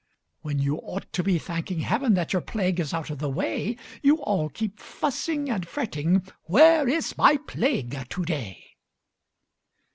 [0.41, 3.77] When you ought to be thanking Heaven That your plague is out of the way,
[4.01, 8.77] You all keep fussing and fretting "Where is my Plague to day?"